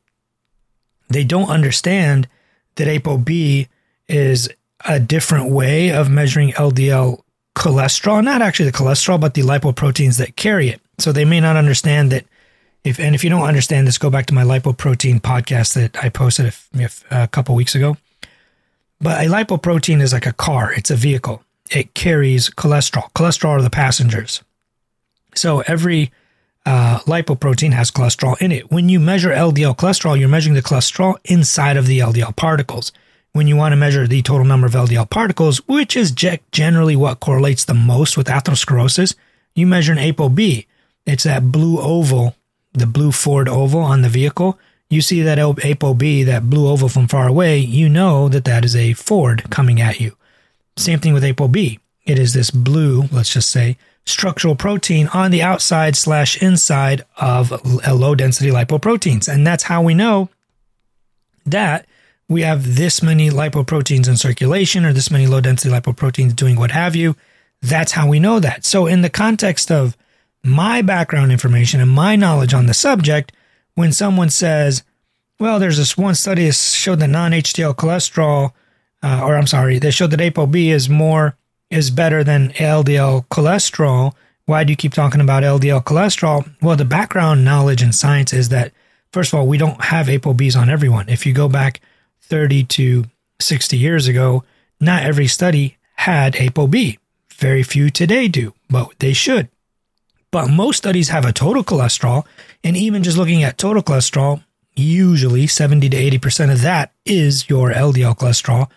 They 1.09 1.25
don't 1.25 1.49
understand 1.49 2.29
that 2.75 2.87
ApoB 2.87 3.67
is 4.07 4.49
a 4.85 4.99
different 4.99 5.51
way 5.51 5.91
of 5.91 6.09
measuring 6.09 6.53
LDL 6.53 7.21
cholesterol, 7.55 8.23
not 8.23 8.41
actually 8.41 8.67
the 8.67 8.77
cholesterol, 8.77 9.19
but 9.19 9.33
the 9.33 9.41
lipoproteins 9.41 10.17
that 10.17 10.37
carry 10.37 10.69
it. 10.69 10.81
So 10.97 11.11
they 11.11 11.25
may 11.25 11.41
not 11.41 11.57
understand 11.57 12.11
that 12.11 12.25
if, 12.83 12.99
and 12.99 13.15
if 13.15 13.23
you 13.23 13.29
don't 13.29 13.43
understand 13.43 13.85
this, 13.85 13.97
go 13.97 14.09
back 14.09 14.25
to 14.27 14.33
my 14.33 14.43
lipoprotein 14.43 15.21
podcast 15.21 15.73
that 15.73 16.01
I 16.03 16.09
posted 16.09 16.53
a, 16.73 16.89
a 17.11 17.27
couple 17.27 17.53
weeks 17.53 17.75
ago. 17.75 17.97
But 18.99 19.25
a 19.25 19.29
lipoprotein 19.29 20.01
is 20.01 20.13
like 20.13 20.25
a 20.25 20.33
car, 20.33 20.73
it's 20.73 20.89
a 20.89 20.95
vehicle. 20.95 21.43
It 21.69 21.93
carries 21.93 22.49
cholesterol. 22.49 23.11
Cholesterol 23.13 23.49
are 23.49 23.61
the 23.61 23.69
passengers. 23.69 24.41
So 25.35 25.61
every 25.61 26.11
uh, 26.65 26.99
lipoprotein 26.99 27.73
has 27.73 27.91
cholesterol 27.91 28.41
in 28.41 28.51
it. 28.51 28.71
When 28.71 28.89
you 28.89 28.99
measure 28.99 29.29
LDL 29.29 29.75
cholesterol, 29.75 30.19
you're 30.19 30.29
measuring 30.29 30.55
the 30.55 30.61
cholesterol 30.61 31.17
inside 31.25 31.77
of 31.77 31.87
the 31.87 31.99
LDL 31.99 32.35
particles. 32.35 32.91
When 33.33 33.47
you 33.47 33.55
want 33.55 33.71
to 33.71 33.77
measure 33.77 34.07
the 34.07 34.21
total 34.21 34.45
number 34.45 34.67
of 34.67 34.73
LDL 34.73 35.09
particles, 35.09 35.57
which 35.67 35.97
is 35.97 36.11
generally 36.11 36.95
what 36.95 37.19
correlates 37.19 37.65
the 37.65 37.73
most 37.73 38.15
with 38.15 38.27
atherosclerosis, 38.27 39.15
you 39.55 39.65
measure 39.65 39.93
an 39.93 39.97
ApoB. 39.97 40.65
It's 41.05 41.23
that 41.23 41.51
blue 41.51 41.79
oval, 41.79 42.35
the 42.73 42.85
blue 42.85 43.11
Ford 43.11 43.49
oval 43.49 43.81
on 43.81 44.01
the 44.01 44.09
vehicle 44.09 44.59
you 44.93 45.01
see 45.01 45.23
that 45.23 45.39
ApoB, 45.39 46.25
that 46.25 46.49
blue 46.49 46.67
oval 46.67 46.87
from 46.87 47.07
far 47.07 47.27
away, 47.27 47.57
you 47.57 47.89
know 47.89 48.29
that 48.29 48.45
that 48.45 48.63
is 48.63 48.75
a 48.75 48.93
Ford 48.93 49.49
coming 49.49 49.81
at 49.81 49.99
you. 49.99 50.15
Same 50.77 50.99
thing 50.99 51.13
with 51.13 51.23
ApoB. 51.23 51.79
It 52.05 52.19
is 52.19 52.33
this 52.33 52.51
blue, 52.51 53.05
let's 53.11 53.33
just 53.33 53.49
say, 53.49 53.77
structural 54.05 54.55
protein 54.55 55.07
on 55.07 55.31
the 55.31 55.41
outside 55.41 55.95
slash 55.95 56.41
inside 56.41 57.03
of 57.17 57.51
low 57.87 58.15
density 58.15 58.49
lipoproteins. 58.49 59.33
And 59.33 59.47
that's 59.47 59.63
how 59.63 59.81
we 59.81 59.93
know 59.93 60.29
that 61.45 61.85
we 62.27 62.41
have 62.41 62.75
this 62.75 63.01
many 63.03 63.29
lipoproteins 63.29 64.07
in 64.07 64.17
circulation 64.17 64.85
or 64.85 64.93
this 64.93 65.11
many 65.11 65.27
low 65.27 65.41
density 65.41 65.73
lipoproteins 65.73 66.35
doing 66.35 66.55
what 66.55 66.71
have 66.71 66.95
you. 66.95 67.15
That's 67.61 67.93
how 67.93 68.07
we 68.07 68.19
know 68.19 68.39
that. 68.39 68.65
So, 68.65 68.87
in 68.87 69.01
the 69.01 69.09
context 69.09 69.71
of 69.71 69.95
my 70.43 70.81
background 70.81 71.31
information 71.31 71.79
and 71.79 71.89
my 71.89 72.15
knowledge 72.15 72.53
on 72.53 72.65
the 72.65 72.73
subject, 72.73 73.31
when 73.75 73.93
someone 73.93 74.29
says, 74.29 74.83
well, 75.39 75.59
there's 75.59 75.77
this 75.77 75.97
one 75.97 76.15
study 76.15 76.45
that 76.45 76.53
showed 76.53 76.99
that 76.99 77.07
non-HDL 77.07 77.75
cholesterol, 77.75 78.51
uh, 79.01 79.21
or 79.23 79.35
I'm 79.35 79.47
sorry, 79.47 79.79
they 79.79 79.91
showed 79.91 80.11
that 80.11 80.19
ApoB 80.19 80.71
is 80.71 80.89
more 80.89 81.35
is 81.73 81.89
better 81.89 82.23
than 82.23 82.51
LDL 82.51 83.25
cholesterol. 83.27 84.13
Why 84.45 84.63
do 84.63 84.71
you 84.71 84.77
keep 84.77 84.93
talking 84.93 85.21
about 85.21 85.43
LDL 85.43 85.83
cholesterol? 85.83 86.49
Well, 86.61 86.75
the 86.75 86.85
background 86.85 87.43
knowledge 87.43 87.81
in 87.81 87.91
science 87.91 88.31
is 88.31 88.49
that 88.49 88.71
first 89.11 89.33
of 89.33 89.39
all, 89.39 89.47
we 89.47 89.57
don't 89.57 89.85
have 89.85 90.07
ApoBs 90.07 90.55
on 90.55 90.69
everyone. 90.69 91.09
If 91.09 91.25
you 91.25 91.33
go 91.33 91.49
back 91.49 91.81
30 92.21 92.63
to 92.65 93.05
60 93.41 93.77
years 93.77 94.07
ago, 94.07 94.43
not 94.79 95.03
every 95.03 95.27
study 95.27 95.77
had 95.95 96.33
ApoB. 96.33 96.99
Very 97.33 97.63
few 97.63 97.89
today 97.89 98.27
do, 98.27 98.53
but 98.69 98.93
they 98.99 99.13
should. 99.13 99.49
But 100.31 100.49
most 100.49 100.77
studies 100.77 101.09
have 101.09 101.25
a 101.25 101.33
total 101.33 101.63
cholesterol. 101.63 102.25
And 102.63 102.77
even 102.77 103.03
just 103.03 103.17
looking 103.17 103.43
at 103.43 103.57
total 103.57 103.83
cholesterol, 103.83 104.43
usually 104.75 105.47
70 105.47 105.89
to 105.89 105.97
80% 105.97 106.51
of 106.51 106.61
that 106.61 106.91
is 107.05 107.49
your 107.49 107.71
LDL 107.71 108.17
cholesterol. 108.17 108.69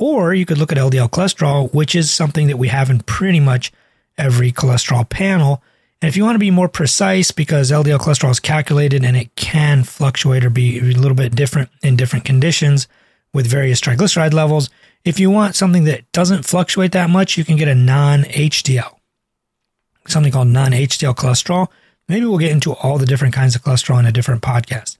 Or 0.00 0.34
you 0.34 0.44
could 0.44 0.58
look 0.58 0.72
at 0.72 0.78
LDL 0.78 1.10
cholesterol, 1.10 1.72
which 1.72 1.94
is 1.94 2.10
something 2.10 2.48
that 2.48 2.56
we 2.56 2.66
have 2.66 2.90
in 2.90 3.00
pretty 3.00 3.38
much 3.38 3.70
every 4.18 4.50
cholesterol 4.50 5.08
panel. 5.08 5.62
And 6.02 6.08
if 6.08 6.16
you 6.16 6.24
want 6.24 6.34
to 6.34 6.40
be 6.40 6.50
more 6.50 6.68
precise, 6.68 7.30
because 7.30 7.70
LDL 7.70 8.00
cholesterol 8.00 8.32
is 8.32 8.40
calculated 8.40 9.04
and 9.04 9.16
it 9.16 9.36
can 9.36 9.84
fluctuate 9.84 10.44
or 10.44 10.50
be 10.50 10.78
a 10.78 10.82
little 10.82 11.14
bit 11.14 11.36
different 11.36 11.68
in 11.82 11.94
different 11.94 12.24
conditions 12.24 12.88
with 13.32 13.46
various 13.46 13.80
triglyceride 13.80 14.32
levels, 14.32 14.70
if 15.04 15.20
you 15.20 15.30
want 15.30 15.54
something 15.54 15.84
that 15.84 16.10
doesn't 16.10 16.44
fluctuate 16.44 16.90
that 16.92 17.10
much, 17.10 17.38
you 17.38 17.44
can 17.44 17.56
get 17.56 17.68
a 17.68 17.74
non 17.76 18.24
HDL 18.24 18.96
something 20.10 20.32
called 20.32 20.48
non 20.48 20.72
HDL 20.72 21.14
cholesterol. 21.14 21.68
Maybe 22.08 22.26
we'll 22.26 22.38
get 22.38 22.50
into 22.50 22.72
all 22.72 22.98
the 22.98 23.06
different 23.06 23.34
kinds 23.34 23.54
of 23.54 23.62
cholesterol 23.62 24.00
in 24.00 24.06
a 24.06 24.12
different 24.12 24.42
podcast. 24.42 24.96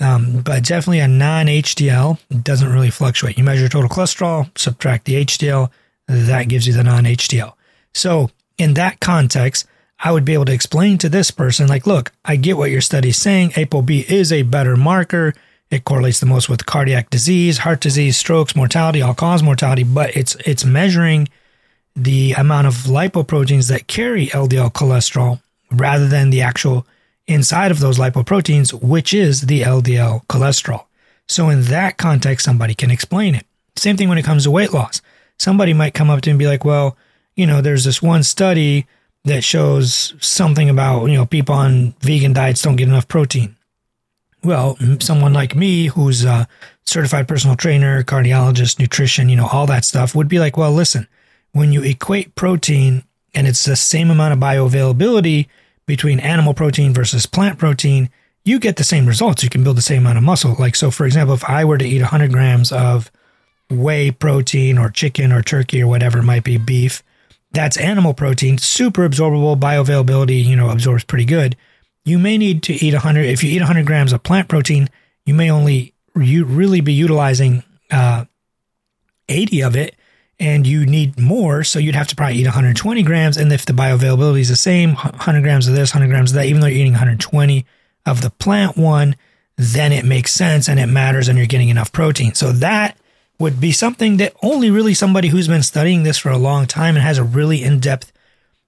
Um, 0.00 0.40
but 0.40 0.64
definitely 0.64 1.00
a 1.00 1.08
non 1.08 1.46
HDL 1.46 2.18
doesn't 2.42 2.72
really 2.72 2.90
fluctuate. 2.90 3.38
You 3.38 3.44
measure 3.44 3.68
total 3.68 3.88
cholesterol, 3.88 4.56
subtract 4.58 5.04
the 5.04 5.24
HDL, 5.24 5.70
that 6.08 6.48
gives 6.48 6.66
you 6.66 6.72
the 6.72 6.84
non 6.84 7.04
HDL. 7.04 7.54
So, 7.92 8.30
in 8.58 8.74
that 8.74 9.00
context, 9.00 9.66
I 10.00 10.12
would 10.12 10.24
be 10.24 10.34
able 10.34 10.44
to 10.46 10.52
explain 10.52 10.98
to 10.98 11.08
this 11.08 11.30
person, 11.30 11.68
like, 11.68 11.86
look, 11.86 12.12
I 12.24 12.36
get 12.36 12.56
what 12.56 12.70
your 12.70 12.80
study 12.80 13.10
is 13.10 13.16
saying. 13.16 13.50
ApoB 13.50 14.10
is 14.10 14.32
a 14.32 14.42
better 14.42 14.76
marker. 14.76 15.32
It 15.70 15.84
correlates 15.84 16.20
the 16.20 16.26
most 16.26 16.48
with 16.48 16.66
cardiac 16.66 17.10
disease, 17.10 17.58
heart 17.58 17.80
disease, 17.80 18.16
strokes, 18.16 18.54
mortality, 18.54 19.00
all 19.00 19.14
cause 19.14 19.42
mortality, 19.42 19.82
but 19.82 20.14
it's 20.16 20.36
it's 20.44 20.64
measuring 20.64 21.28
the 21.96 22.32
amount 22.32 22.66
of 22.66 22.74
lipoproteins 22.74 23.68
that 23.70 23.86
carry 23.86 24.26
LDL 24.26 24.72
cholesterol 24.72 25.40
rather 25.70 26.06
than 26.06 26.30
the 26.30 26.42
actual 26.42 26.86
inside 27.26 27.70
of 27.70 27.80
those 27.80 27.98
lipoproteins, 27.98 28.72
which 28.82 29.14
is 29.14 29.42
the 29.42 29.62
LDL 29.62 30.26
cholesterol. 30.26 30.86
So, 31.26 31.48
in 31.48 31.62
that 31.62 31.96
context, 31.96 32.44
somebody 32.44 32.74
can 32.74 32.90
explain 32.90 33.34
it. 33.34 33.46
Same 33.76 33.96
thing 33.96 34.08
when 34.08 34.18
it 34.18 34.24
comes 34.24 34.44
to 34.44 34.50
weight 34.50 34.72
loss. 34.72 35.00
Somebody 35.38 35.72
might 35.72 35.94
come 35.94 36.10
up 36.10 36.20
to 36.22 36.28
me 36.28 36.32
and 36.32 36.38
be 36.38 36.46
like, 36.46 36.64
well, 36.64 36.96
you 37.34 37.46
know, 37.46 37.60
there's 37.60 37.84
this 37.84 38.02
one 38.02 38.22
study 38.22 38.86
that 39.24 39.42
shows 39.42 40.14
something 40.20 40.68
about, 40.68 41.06
you 41.06 41.14
know, 41.14 41.26
people 41.26 41.54
on 41.54 41.94
vegan 42.00 42.32
diets 42.32 42.62
don't 42.62 42.76
get 42.76 42.88
enough 42.88 43.08
protein. 43.08 43.56
Well, 44.42 44.76
someone 45.00 45.32
like 45.32 45.56
me, 45.56 45.86
who's 45.86 46.24
a 46.24 46.46
certified 46.84 47.26
personal 47.26 47.56
trainer, 47.56 48.02
cardiologist, 48.02 48.78
nutrition, 48.78 49.30
you 49.30 49.36
know, 49.36 49.48
all 49.50 49.66
that 49.66 49.86
stuff, 49.86 50.14
would 50.14 50.28
be 50.28 50.38
like, 50.38 50.58
well, 50.58 50.72
listen, 50.72 51.08
when 51.52 51.72
you 51.72 51.82
equate 51.82 52.34
protein 52.34 53.04
and 53.34 53.46
it's 53.46 53.64
the 53.64 53.76
same 53.76 54.10
amount 54.10 54.34
of 54.34 54.38
bioavailability 54.38 55.46
between 55.86 56.20
animal 56.20 56.54
protein 56.54 56.94
versus 56.94 57.26
plant 57.26 57.58
protein, 57.58 58.10
you 58.44 58.58
get 58.58 58.76
the 58.76 58.84
same 58.84 59.06
results. 59.06 59.42
You 59.42 59.50
can 59.50 59.64
build 59.64 59.76
the 59.76 59.82
same 59.82 60.02
amount 60.02 60.18
of 60.18 60.24
muscle. 60.24 60.54
Like, 60.58 60.76
so 60.76 60.90
for 60.90 61.06
example, 61.06 61.34
if 61.34 61.44
I 61.44 61.64
were 61.64 61.78
to 61.78 61.84
eat 61.84 62.00
100 62.00 62.32
grams 62.32 62.72
of 62.72 63.10
whey 63.70 64.10
protein 64.10 64.78
or 64.78 64.90
chicken 64.90 65.32
or 65.32 65.42
turkey 65.42 65.82
or 65.82 65.86
whatever 65.86 66.18
it 66.18 66.24
might 66.24 66.44
be, 66.44 66.58
beef, 66.58 67.02
that's 67.52 67.76
animal 67.76 68.14
protein, 68.14 68.58
super 68.58 69.08
absorbable, 69.08 69.58
bioavailability, 69.58 70.44
you 70.44 70.56
know, 70.56 70.70
absorbs 70.70 71.04
pretty 71.04 71.24
good. 71.24 71.56
You 72.04 72.18
may 72.18 72.36
need 72.36 72.62
to 72.64 72.74
eat 72.74 72.92
100, 72.92 73.24
if 73.24 73.42
you 73.42 73.50
eat 73.50 73.60
100 73.60 73.86
grams 73.86 74.12
of 74.12 74.22
plant 74.22 74.48
protein, 74.48 74.90
you 75.24 75.32
may 75.34 75.50
only 75.50 75.94
you 76.16 76.44
really 76.44 76.80
be 76.80 76.92
utilizing 76.92 77.64
uh, 77.90 78.24
80 79.28 79.62
of 79.62 79.76
it 79.76 79.96
and 80.38 80.66
you 80.66 80.84
need 80.84 81.18
more. 81.18 81.64
So 81.64 81.78
you'd 81.78 81.94
have 81.94 82.08
to 82.08 82.16
probably 82.16 82.38
eat 82.38 82.44
120 82.44 83.02
grams. 83.02 83.36
And 83.36 83.52
if 83.52 83.64
the 83.66 83.72
bioavailability 83.72 84.40
is 84.40 84.48
the 84.48 84.56
same, 84.56 84.94
100 84.94 85.42
grams 85.42 85.68
of 85.68 85.74
this, 85.74 85.94
100 85.94 86.10
grams 86.10 86.32
of 86.32 86.36
that, 86.36 86.46
even 86.46 86.60
though 86.60 86.66
you're 86.66 86.80
eating 86.80 86.92
120 86.92 87.64
of 88.06 88.20
the 88.20 88.30
plant 88.30 88.76
one, 88.76 89.16
then 89.56 89.92
it 89.92 90.04
makes 90.04 90.32
sense 90.32 90.68
and 90.68 90.80
it 90.80 90.86
matters 90.86 91.28
and 91.28 91.38
you're 91.38 91.46
getting 91.46 91.68
enough 91.68 91.92
protein. 91.92 92.34
So 92.34 92.52
that 92.52 92.98
would 93.38 93.60
be 93.60 93.72
something 93.72 94.16
that 94.18 94.34
only 94.42 94.70
really 94.70 94.94
somebody 94.94 95.28
who's 95.28 95.48
been 95.48 95.62
studying 95.62 96.02
this 96.02 96.18
for 96.18 96.30
a 96.30 96.38
long 96.38 96.66
time 96.66 96.96
and 96.96 97.04
has 97.04 97.18
a 97.18 97.24
really 97.24 97.62
in 97.62 97.78
depth 97.80 98.12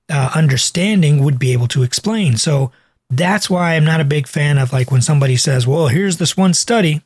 uh, 0.08 0.30
understanding 0.34 1.22
would 1.24 1.38
be 1.38 1.52
able 1.52 1.68
to 1.68 1.82
explain. 1.82 2.36
So 2.36 2.72
That's 3.10 3.48
why 3.48 3.74
I'm 3.74 3.84
not 3.84 4.00
a 4.00 4.04
big 4.04 4.26
fan 4.26 4.58
of 4.58 4.72
like 4.72 4.90
when 4.90 5.02
somebody 5.02 5.36
says, 5.36 5.66
well, 5.66 5.88
here's 5.88 6.16
this 6.16 6.36
one 6.36 6.54
study. 6.54 7.02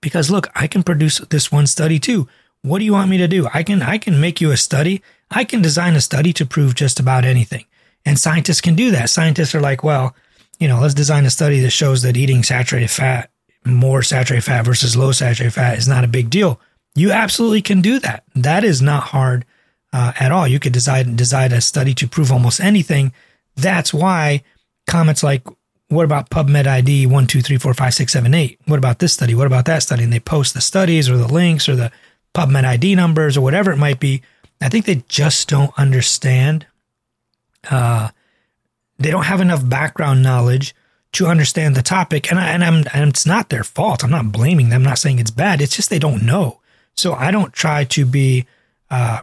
Because 0.00 0.30
look, 0.30 0.48
I 0.54 0.66
can 0.66 0.82
produce 0.82 1.18
this 1.18 1.50
one 1.50 1.66
study 1.66 1.98
too. 1.98 2.28
What 2.62 2.78
do 2.78 2.84
you 2.84 2.92
want 2.92 3.10
me 3.10 3.18
to 3.18 3.28
do? 3.28 3.48
I 3.52 3.62
can 3.62 3.82
I 3.82 3.98
can 3.98 4.20
make 4.20 4.40
you 4.40 4.50
a 4.50 4.56
study. 4.56 5.02
I 5.30 5.44
can 5.44 5.62
design 5.62 5.94
a 5.94 6.00
study 6.00 6.32
to 6.34 6.46
prove 6.46 6.74
just 6.74 7.00
about 7.00 7.24
anything. 7.24 7.64
And 8.04 8.18
scientists 8.18 8.60
can 8.60 8.74
do 8.74 8.90
that. 8.90 9.10
Scientists 9.10 9.54
are 9.54 9.60
like, 9.60 9.84
well, 9.84 10.14
you 10.58 10.68
know, 10.68 10.80
let's 10.80 10.94
design 10.94 11.24
a 11.24 11.30
study 11.30 11.60
that 11.60 11.70
shows 11.70 12.02
that 12.02 12.16
eating 12.16 12.42
saturated 12.42 12.90
fat, 12.90 13.30
more 13.64 14.02
saturated 14.02 14.44
fat 14.44 14.64
versus 14.64 14.96
low 14.96 15.12
saturated 15.12 15.54
fat 15.54 15.78
is 15.78 15.88
not 15.88 16.04
a 16.04 16.08
big 16.08 16.30
deal. 16.30 16.60
You 16.94 17.12
absolutely 17.12 17.62
can 17.62 17.80
do 17.80 17.98
that. 18.00 18.24
That 18.34 18.64
is 18.64 18.82
not 18.82 19.04
hard 19.04 19.44
uh, 19.92 20.12
at 20.18 20.32
all. 20.32 20.46
You 20.46 20.58
could 20.58 20.72
design 20.72 21.16
design 21.16 21.52
a 21.52 21.60
study 21.60 21.94
to 21.94 22.08
prove 22.08 22.32
almost 22.32 22.60
anything. 22.60 23.12
That's 23.56 23.94
why 23.94 24.42
comments 24.86 25.22
like, 25.22 25.46
"What 25.88 26.04
about 26.04 26.30
PubMed 26.30 26.66
ID 26.66 27.06
one 27.06 27.26
two 27.26 27.42
three 27.42 27.58
four 27.58 27.74
five 27.74 27.94
six 27.94 28.12
seven 28.12 28.34
eight? 28.34 28.58
What 28.66 28.78
about 28.78 28.98
this 28.98 29.12
study? 29.12 29.34
What 29.34 29.46
about 29.46 29.66
that 29.66 29.82
study?" 29.82 30.04
And 30.04 30.12
they 30.12 30.20
post 30.20 30.54
the 30.54 30.60
studies 30.60 31.08
or 31.08 31.16
the 31.16 31.28
links 31.28 31.68
or 31.68 31.76
the 31.76 31.92
PubMed 32.34 32.64
ID 32.64 32.94
numbers 32.94 33.36
or 33.36 33.40
whatever 33.40 33.70
it 33.72 33.76
might 33.76 34.00
be. 34.00 34.22
I 34.60 34.68
think 34.68 34.84
they 34.84 35.02
just 35.08 35.48
don't 35.48 35.76
understand. 35.78 36.66
Uh, 37.70 38.10
they 38.98 39.10
don't 39.10 39.24
have 39.24 39.40
enough 39.40 39.66
background 39.66 40.22
knowledge 40.22 40.74
to 41.12 41.26
understand 41.26 41.74
the 41.74 41.82
topic, 41.82 42.30
and 42.30 42.38
I, 42.38 42.50
and 42.50 42.62
I'm 42.62 42.84
and 42.94 43.10
it's 43.10 43.26
not 43.26 43.48
their 43.48 43.64
fault. 43.64 44.04
I'm 44.04 44.10
not 44.10 44.30
blaming 44.30 44.68
them. 44.68 44.82
I'm 44.82 44.88
not 44.88 44.98
saying 44.98 45.18
it's 45.18 45.30
bad. 45.30 45.60
It's 45.60 45.74
just 45.74 45.90
they 45.90 45.98
don't 45.98 46.24
know. 46.24 46.60
So 46.94 47.14
I 47.14 47.30
don't 47.30 47.52
try 47.52 47.84
to 47.84 48.04
be 48.04 48.46
uh, 48.90 49.22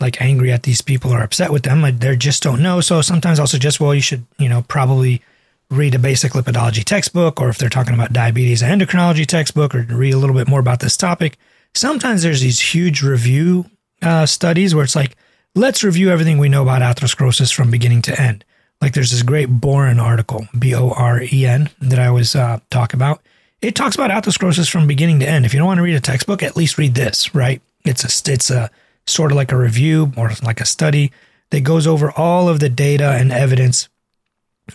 like 0.00 0.20
angry 0.20 0.52
at 0.52 0.62
these 0.64 0.80
people 0.80 1.12
or 1.12 1.22
upset 1.22 1.50
with 1.50 1.62
them. 1.62 1.82
They 1.98 2.16
just 2.16 2.42
don't 2.42 2.62
know. 2.62 2.80
So 2.80 3.00
sometimes 3.00 3.40
I'll 3.40 3.46
suggest, 3.46 3.80
well, 3.80 3.94
you 3.94 4.00
should, 4.00 4.26
you 4.38 4.48
know, 4.48 4.62
probably 4.68 5.22
read 5.70 5.94
a 5.94 5.98
basic 5.98 6.32
lipidology 6.32 6.84
textbook, 6.84 7.40
or 7.40 7.48
if 7.48 7.58
they're 7.58 7.68
talking 7.68 7.94
about 7.94 8.12
diabetes, 8.12 8.62
an 8.62 8.78
endocrinology 8.78 9.26
textbook, 9.26 9.74
or 9.74 9.82
read 9.82 10.14
a 10.14 10.18
little 10.18 10.36
bit 10.36 10.48
more 10.48 10.60
about 10.60 10.80
this 10.80 10.96
topic. 10.96 11.38
Sometimes 11.74 12.22
there's 12.22 12.40
these 12.40 12.60
huge 12.60 13.02
review 13.02 13.66
uh, 14.02 14.26
studies 14.26 14.74
where 14.74 14.84
it's 14.84 14.96
like, 14.96 15.16
let's 15.54 15.82
review 15.82 16.10
everything 16.10 16.38
we 16.38 16.48
know 16.48 16.62
about 16.62 16.82
atherosclerosis 16.82 17.52
from 17.52 17.70
beginning 17.70 18.02
to 18.02 18.20
end. 18.20 18.44
Like 18.80 18.92
there's 18.92 19.10
this 19.10 19.22
great 19.22 19.46
Boren 19.46 19.98
article, 19.98 20.46
B 20.58 20.74
O 20.74 20.90
R 20.90 21.22
E 21.22 21.46
N, 21.46 21.70
that 21.80 21.98
I 21.98 22.06
always 22.06 22.36
uh, 22.36 22.60
talk 22.70 22.92
about. 22.92 23.22
It 23.62 23.74
talks 23.74 23.96
about 23.96 24.10
atherosclerosis 24.10 24.70
from 24.70 24.86
beginning 24.86 25.20
to 25.20 25.28
end. 25.28 25.46
If 25.46 25.54
you 25.54 25.58
don't 25.58 25.66
want 25.66 25.78
to 25.78 25.82
read 25.82 25.94
a 25.94 26.00
textbook, 26.00 26.42
at 26.42 26.56
least 26.56 26.76
read 26.76 26.94
this, 26.94 27.34
right? 27.34 27.62
It's 27.84 28.04
a 28.04 28.32
it's 28.32 28.50
a 28.50 28.70
sort 29.06 29.32
of 29.32 29.36
like 29.36 29.52
a 29.52 29.56
review 29.56 30.12
or 30.16 30.32
like 30.42 30.60
a 30.60 30.66
study 30.66 31.12
that 31.50 31.62
goes 31.62 31.86
over 31.86 32.10
all 32.10 32.48
of 32.48 32.60
the 32.60 32.68
data 32.68 33.12
and 33.12 33.32
evidence 33.32 33.88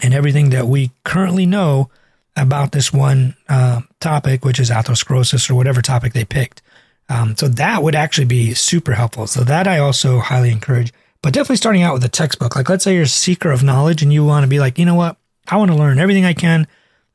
and 0.02 0.14
everything 0.14 0.50
that 0.52 0.68
we 0.68 0.92
currently 1.04 1.46
know 1.46 1.90
about 2.36 2.72
this 2.72 2.94
one 2.94 3.36
uh, 3.48 3.82
topic, 4.00 4.46
which 4.46 4.60
is 4.60 4.70
atherosclerosis 4.70 5.50
or 5.50 5.56
whatever 5.56 5.82
topic 5.82 6.14
they 6.14 6.26
picked. 6.26 6.62
Um, 7.10 7.36
so 7.36 7.48
that 7.48 7.82
would 7.82 7.96
actually 7.96 8.26
be 8.26 8.54
super 8.54 8.94
helpful. 8.94 9.28
So 9.28 9.44
that 9.44 9.68
I 9.68 9.80
also 9.80 10.20
highly 10.20 10.52
encourage. 10.52 10.94
But 11.22 11.34
definitely 11.34 11.58
starting 11.58 11.82
out 11.82 11.94
with 11.94 12.06
a 12.06 12.10
textbook. 12.10 12.56
Like 12.56 12.70
let's 12.70 12.84
say 12.84 12.94
you're 12.94 13.04
a 13.04 13.08
seeker 13.08 13.52
of 13.52 13.64
knowledge 13.64 14.02
and 14.02 14.14
you 14.14 14.24
want 14.24 14.44
to 14.44 14.50
be 14.50 14.60
like, 14.60 14.78
you 14.78 14.86
know 14.86 14.96
what? 14.96 15.18
I 15.48 15.58
want 15.58 15.72
to 15.72 15.78
learn 15.78 16.00
everything 16.00 16.26
I 16.26 16.34
can 16.34 16.68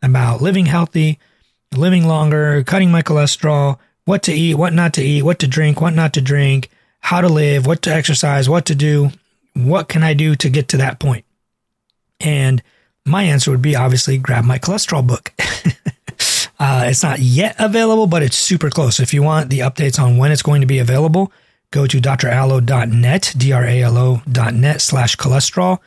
about 0.02 0.42
living 0.42 0.66
healthy, 0.66 1.18
living 1.74 2.06
longer, 2.06 2.62
cutting 2.64 2.90
my 2.90 3.02
cholesterol, 3.02 3.78
what 4.04 4.22
to 4.24 4.32
eat, 4.32 4.56
what 4.56 4.72
not 4.72 4.92
to 4.94 5.02
eat, 5.02 5.22
what 5.22 5.38
to 5.38 5.46
drink, 5.46 5.80
what 5.80 5.94
not 5.94 6.12
to 6.14 6.20
drink, 6.20 6.68
how 7.00 7.20
to 7.20 7.28
live, 7.28 7.66
what 7.66 7.82
to 7.82 7.94
exercise, 7.94 8.48
what 8.48 8.66
to 8.66 8.74
do, 8.74 9.10
what 9.54 9.88
can 9.88 10.02
I 10.02 10.14
do 10.14 10.34
to 10.36 10.50
get 10.50 10.68
to 10.68 10.76
that 10.78 10.98
point? 10.98 11.24
And 12.20 12.62
my 13.06 13.22
answer 13.22 13.50
would 13.50 13.62
be 13.62 13.76
obviously 13.76 14.18
grab 14.18 14.44
my 14.44 14.58
cholesterol 14.58 15.06
book. 15.06 15.32
uh, 16.58 16.84
it's 16.86 17.02
not 17.02 17.18
yet 17.18 17.56
available, 17.58 18.06
but 18.06 18.22
it's 18.22 18.36
super 18.36 18.70
close. 18.70 19.00
If 19.00 19.12
you 19.12 19.22
want 19.22 19.50
the 19.50 19.60
updates 19.60 19.98
on 19.98 20.16
when 20.16 20.30
it's 20.30 20.42
going 20.42 20.60
to 20.60 20.66
be 20.66 20.78
available, 20.78 21.32
go 21.70 21.86
to 21.86 22.00
dralo.net, 22.00 23.34
D-R-A-L-O.net 23.36 24.80
slash 24.80 25.16
cholesterol. 25.16 25.78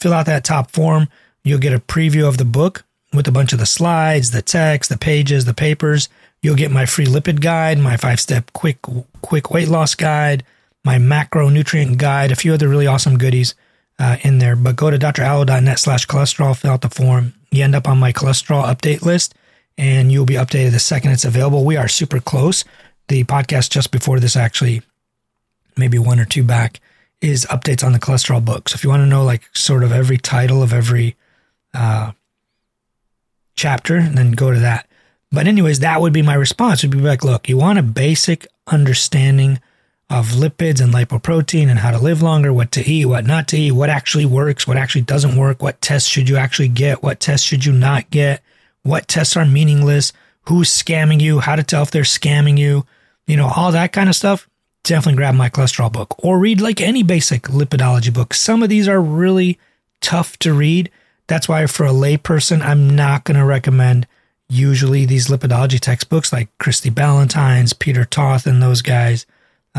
Fill 0.00 0.12
out 0.12 0.26
that 0.26 0.44
top 0.44 0.70
form. 0.70 1.08
You'll 1.44 1.60
get 1.60 1.72
a 1.72 1.78
preview 1.78 2.26
of 2.28 2.36
the 2.36 2.44
book 2.44 2.84
with 3.12 3.28
a 3.28 3.32
bunch 3.32 3.52
of 3.52 3.58
the 3.58 3.66
slides, 3.66 4.32
the 4.32 4.42
text, 4.42 4.90
the 4.90 4.98
pages, 4.98 5.44
the 5.44 5.54
papers. 5.54 6.08
You'll 6.42 6.56
get 6.56 6.70
my 6.70 6.84
free 6.84 7.06
lipid 7.06 7.40
guide, 7.40 7.78
my 7.78 7.96
five 7.96 8.20
step 8.20 8.52
quick, 8.52 8.78
quick 9.22 9.50
weight 9.50 9.68
loss 9.68 9.94
guide, 9.94 10.44
my 10.84 10.98
macronutrient 10.98 11.96
guide, 11.96 12.32
a 12.32 12.36
few 12.36 12.52
other 12.52 12.68
really 12.68 12.86
awesome 12.86 13.18
goodies 13.18 13.54
uh, 13.98 14.16
in 14.22 14.38
there. 14.38 14.56
But 14.56 14.76
go 14.76 14.90
to 14.90 14.98
dralo.net 14.98 15.78
slash 15.78 16.06
cholesterol, 16.06 16.56
fill 16.56 16.72
out 16.72 16.82
the 16.82 16.90
form. 16.90 17.34
You 17.50 17.64
end 17.64 17.74
up 17.74 17.88
on 17.88 17.98
my 17.98 18.12
cholesterol 18.12 18.64
update 18.64 19.02
list 19.02 19.34
and 19.78 20.12
you'll 20.12 20.26
be 20.26 20.34
updated 20.34 20.72
the 20.72 20.80
second 20.80 21.12
it's 21.12 21.24
available. 21.24 21.64
We 21.64 21.76
are 21.76 21.88
super 21.88 22.20
close. 22.20 22.64
The 23.06 23.24
podcast 23.24 23.70
just 23.70 23.90
before 23.90 24.20
this, 24.20 24.36
actually, 24.36 24.82
maybe 25.76 25.98
one 25.98 26.20
or 26.20 26.24
two 26.26 26.42
back, 26.42 26.80
is 27.20 27.46
updates 27.46 27.84
on 27.84 27.92
the 27.92 27.98
cholesterol 27.98 28.44
book. 28.44 28.68
So 28.68 28.74
if 28.74 28.84
you 28.84 28.90
want 28.90 29.02
to 29.02 29.06
know 29.06 29.24
like 29.24 29.48
sort 29.54 29.84
of 29.84 29.92
every 29.92 30.18
title 30.18 30.62
of 30.62 30.72
every 30.72 31.16
uh, 31.72 32.12
chapter, 33.54 33.96
and 33.96 34.18
then 34.18 34.32
go 34.32 34.52
to 34.52 34.58
that. 34.58 34.86
But 35.30 35.46
anyways, 35.46 35.80
that 35.80 36.00
would 36.00 36.12
be 36.12 36.22
my 36.22 36.34
response. 36.34 36.82
Would 36.82 36.90
be 36.90 36.98
like, 36.98 37.24
look, 37.24 37.48
you 37.48 37.56
want 37.56 37.78
a 37.78 37.82
basic 37.82 38.46
understanding 38.66 39.60
of 40.10 40.28
lipids 40.28 40.82
and 40.82 40.92
lipoprotein 40.92 41.68
and 41.68 41.80
how 41.80 41.90
to 41.90 41.98
live 41.98 42.22
longer, 42.22 42.52
what 42.52 42.72
to 42.72 42.82
eat, 42.82 43.04
what 43.04 43.26
not 43.26 43.46
to 43.48 43.58
eat, 43.58 43.72
what 43.72 43.90
actually 43.90 44.24
works, 44.24 44.66
what 44.66 44.78
actually 44.78 45.02
doesn't 45.02 45.36
work, 45.36 45.62
what 45.62 45.80
tests 45.82 46.08
should 46.08 46.28
you 46.28 46.36
actually 46.36 46.68
get, 46.68 47.02
what 47.02 47.20
tests 47.20 47.46
should 47.46 47.64
you 47.64 47.72
not 47.72 48.08
get, 48.10 48.42
what 48.88 49.08
tests 49.08 49.36
are 49.36 49.44
meaningless, 49.44 50.12
who's 50.42 50.70
scamming 50.70 51.20
you, 51.20 51.40
how 51.40 51.56
to 51.56 51.62
tell 51.62 51.82
if 51.82 51.90
they're 51.90 52.02
scamming 52.02 52.58
you, 52.58 52.86
you 53.26 53.36
know, 53.36 53.50
all 53.54 53.72
that 53.72 53.92
kind 53.92 54.08
of 54.08 54.16
stuff. 54.16 54.48
Definitely 54.84 55.16
grab 55.16 55.34
my 55.34 55.50
cholesterol 55.50 55.92
book 55.92 56.14
or 56.24 56.38
read 56.38 56.60
like 56.60 56.80
any 56.80 57.02
basic 57.02 57.42
lipidology 57.42 58.12
book. 58.12 58.32
Some 58.32 58.62
of 58.62 58.68
these 58.68 58.88
are 58.88 59.00
really 59.00 59.58
tough 60.00 60.38
to 60.38 60.52
read. 60.52 60.90
That's 61.26 61.48
why, 61.48 61.66
for 61.66 61.84
a 61.84 61.90
layperson, 61.90 62.62
I'm 62.62 62.96
not 62.96 63.24
going 63.24 63.36
to 63.36 63.44
recommend 63.44 64.06
usually 64.48 65.04
these 65.04 65.28
lipidology 65.28 65.78
textbooks 65.78 66.32
like 66.32 66.48
Christie 66.58 66.88
Ballantyne's, 66.88 67.74
Peter 67.74 68.06
Toth, 68.06 68.46
and 68.46 68.62
those 68.62 68.80
guys 68.80 69.26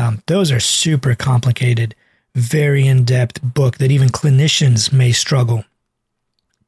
um, 0.00 0.22
those 0.26 0.50
are 0.50 0.60
super 0.60 1.14
complicated, 1.14 1.94
very 2.34 2.86
in 2.86 3.04
depth 3.04 3.42
book 3.42 3.78
that 3.78 3.90
even 3.90 4.08
clinicians 4.08 4.92
may 4.92 5.12
struggle 5.12 5.64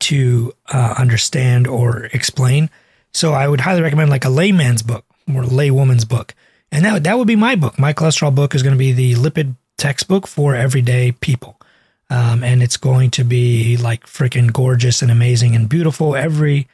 to 0.03 0.53
uh, 0.73 0.95
understand 0.99 1.67
or 1.67 2.05
explain. 2.13 2.71
So 3.13 3.33
I 3.33 3.49
would 3.49 3.61
highly 3.61 3.83
recommend 3.83 4.11
like 4.11 4.25
a 4.25 4.31
layman's 4.31 4.83
book 4.83 5.05
or 5.29 5.43
laywoman's 5.43 6.05
book. 6.05 6.35
And 6.71 6.85
that, 6.85 7.05
that 7.05 7.19
would 7.19 7.29
be 7.29 7.37
my 7.37 7.55
book. 7.55 7.79
My 7.79 7.93
cholesterol 7.93 8.35
book 8.35 8.55
is 8.55 8.63
going 8.63 8.75
to 8.75 8.79
be 8.79 8.93
the 8.93 9.15
lipid 9.15 9.57
textbook 9.77 10.27
for 10.27 10.55
everyday 10.55 11.13
people. 11.13 11.61
Um, 12.09 12.43
and 12.45 12.63
it's 12.63 12.77
going 12.77 13.11
to 13.13 13.25
be 13.25 13.77
like 13.77 14.07
freaking 14.07 14.53
gorgeous 14.53 15.03
and 15.03 15.11
amazing 15.11 15.55
and 15.55 15.69
beautiful. 15.69 16.15
Every 16.15 16.69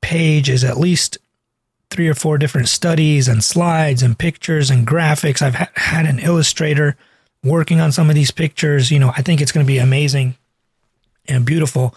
page 0.00 0.48
is 0.48 0.64
at 0.64 0.78
least 0.78 1.18
three 1.90 2.08
or 2.08 2.14
four 2.14 2.38
different 2.38 2.68
studies 2.68 3.28
and 3.28 3.42
slides 3.42 4.02
and 4.02 4.18
pictures 4.18 4.70
and 4.70 4.86
graphics. 4.86 5.42
I've 5.42 5.56
ha- 5.56 5.70
had 5.74 6.06
an 6.06 6.18
illustrator 6.18 6.96
working 7.42 7.80
on 7.80 7.92
some 7.92 8.08
of 8.08 8.14
these 8.14 8.30
pictures. 8.30 8.90
You 8.90 8.98
know, 8.98 9.12
I 9.16 9.22
think 9.22 9.40
it's 9.40 9.52
going 9.52 9.66
to 9.66 9.72
be 9.72 9.78
amazing 9.78 10.36
and 11.26 11.44
beautiful. 11.44 11.94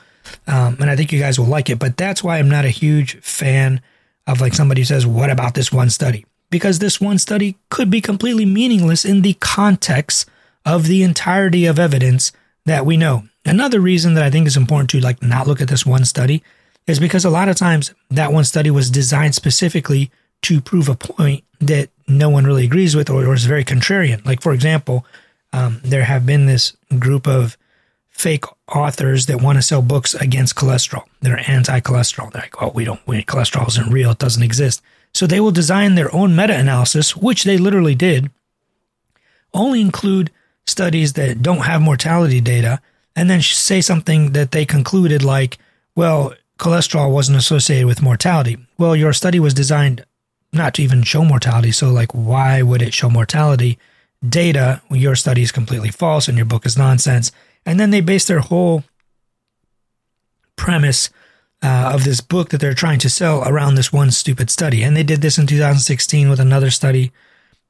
Um, 0.48 0.77
and 0.80 0.89
I 0.89 0.96
think 0.96 1.12
you 1.12 1.20
guys 1.20 1.39
will 1.39 1.48
like 1.48 1.70
it. 1.70 1.80
But 1.80 1.98
that's 1.98 2.24
why 2.24 2.38
I'm 2.38 2.50
not 2.50 2.65
a 2.65 2.70
huge 2.70 3.20
fan 3.22 3.82
of 4.27 4.42
like 4.42 4.53
somebody 4.53 4.82
who 4.82 4.86
says, 4.86 5.06
What 5.06 5.30
about 5.30 5.53
this 5.53 5.72
one 5.72 5.89
study? 5.89 6.25
Because 6.50 6.80
this 6.80 7.01
one 7.01 7.18
study 7.18 7.58
could 7.70 7.89
be 7.89 8.01
completely 8.01 8.46
meaningless 8.46 9.06
in 9.06 9.22
the 9.22 9.34
context 9.36 10.30
of 10.65 10.88
the 10.88 11.03
entirety 11.03 11.65
of 11.65 11.80
evidence 11.80 12.32
that 12.65 12.86
we 12.86 12.96
know. 12.96 13.24
Another 13.46 13.80
reason 13.80 14.13
that 14.13 14.24
I 14.24 14.30
think 14.30 14.48
is 14.48 14.56
important 14.56 14.89
to 14.92 15.00
like 15.00 15.22
not 15.22 15.48
look 15.48 15.62
at 15.62 15.68
this 15.68 15.86
one 15.86 16.06
study 16.06 16.44
is 16.88 17.00
because 17.00 17.25
a 17.25 17.30
lot 17.30 17.50
of 17.50 17.56
times 17.56 17.94
that 18.10 18.32
one 18.32 18.44
study 18.44 18.70
was 18.70 18.89
designed 18.89 19.36
specifically 19.36 20.12
to 20.44 20.62
prove 20.62 20.89
a 20.89 20.96
point 20.96 21.44
that 21.60 21.89
no 22.08 22.30
one 22.30 22.46
really 22.46 22.65
agrees 22.65 22.96
with 22.96 23.10
or, 23.10 23.25
or 23.25 23.34
is 23.34 23.46
very 23.46 23.63
contrarian. 23.63 24.24
Like, 24.25 24.42
for 24.42 24.53
example, 24.53 25.06
um, 25.53 25.80
there 25.84 26.03
have 26.03 26.25
been 26.25 26.46
this 26.46 26.75
group 27.00 27.27
of 27.27 27.58
fake 28.13 28.46
authors 28.74 29.25
that 29.25 29.41
want 29.41 29.58
to 29.58 29.62
sell 29.62 29.82
books 29.82 30.13
against 30.13 30.55
cholesterol. 30.55 31.03
They're 31.22 31.43
anti-cholesterol. 31.50 32.32
They're 32.32 32.43
like, 32.43 32.62
oh, 32.62 32.72
we 32.74 32.86
don't, 32.86 33.05
we, 33.05 33.24
cholesterol 33.24 33.67
isn't 33.67 33.91
real. 33.91 34.12
It 34.12 34.20
doesn't 34.20 34.43
exist. 34.43 34.82
So 35.13 35.27
they 35.27 35.39
will 35.39 35.51
design 35.51 35.96
their 35.96 36.13
own 36.15 36.36
meta-analysis, 36.36 37.17
which 37.17 37.43
they 37.43 37.58
literally 37.58 37.96
did, 37.96 38.32
only 39.53 39.82
include 39.82 40.32
studies 40.65 41.13
that 41.13 41.41
don't 41.41 41.65
have 41.65 41.82
mortality 41.82 42.39
data, 42.39 42.79
and 43.15 43.29
then 43.29 43.41
say 43.41 43.82
something 43.82 44.32
that 44.32 44.51
they 44.51 44.65
concluded 44.65 45.24
like, 45.24 45.58
well, 45.96 46.34
cholesterol 46.58 47.12
wasn't 47.12 47.38
associated 47.38 47.86
with 47.86 48.01
mortality. 48.01 48.58
Well, 48.77 48.96
your 48.96 49.13
study 49.13 49.39
was 49.39 49.53
designed 49.53 50.05
not 50.51 50.75
to 50.75 50.84
even 50.84 51.03
show 51.03 51.25
mortality. 51.25 51.72
So, 51.72 51.91
like, 51.91 52.12
why 52.13 52.62
would 52.62 52.82
it 52.82 52.93
show 52.93 53.10
mortality? 53.10 53.77
Data, 54.27 54.82
your 54.89 55.15
study 55.15 55.42
is 55.42 55.51
completely 55.51 55.89
false 55.89 56.27
and 56.27 56.38
your 56.38 56.46
book 56.46 56.65
is 56.65 56.77
nonsense. 56.77 57.32
And 57.65 57.80
then 57.80 57.92
they 57.92 58.01
base 58.01 58.25
their 58.25 58.39
whole 58.39 58.84
premise 60.56 61.10
uh, 61.62 61.92
of 61.94 62.03
this 62.03 62.22
book 62.22 62.50
that 62.50 62.60
they're 62.60 62.74
trying 62.74 63.00
to 63.00 63.10
sell 63.10 63.44
around 63.48 63.75
this 63.75 63.94
one 63.94 64.12
stupid 64.12 64.50
study. 64.50 64.84
And 64.84 64.96
they 64.96 65.03
did 65.03 65.22
this 65.22 65.38
in 65.38 65.48
2016 65.48 66.30
with 66.30 66.39
another 66.39 66.70
study. 66.70 67.12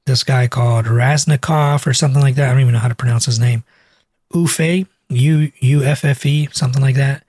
This 0.06 0.24
guy 0.24 0.48
called 0.48 0.86
Raznikov 0.86 1.88
or 1.88 1.94
something 1.94 2.22
like 2.22 2.36
that. 2.36 2.50
I 2.50 2.52
don't 2.52 2.62
even 2.62 2.74
know 2.74 2.80
how 2.80 2.88
to 2.88 2.96
pronounce 2.96 3.26
his 3.26 3.40
name. 3.40 3.64
Ufe, 4.34 4.88
U 5.10 5.52
U 5.60 5.84
F 5.84 6.04
F 6.04 6.26
E, 6.26 6.50
something 6.52 6.82
like 6.82 6.96
that. 6.96 7.24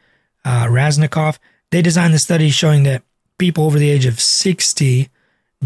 Uh, 0.45 0.67
Raznikov. 0.67 1.39
They 1.71 1.83
designed 1.83 2.15
the 2.15 2.19
study 2.19 2.51
showing 2.51 2.83
that 2.85 3.03
people 3.39 3.65
over 3.65 3.79
the 3.79 3.91
age 3.91 4.07
of 4.07 4.21
60 4.21 5.09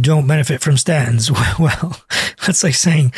don't 0.00 0.26
benefit 0.26 0.60
from 0.60 0.74
statins. 0.74 1.30
Well, 1.58 1.96
that's 2.44 2.62
like 2.62 2.74
saying 2.74 3.12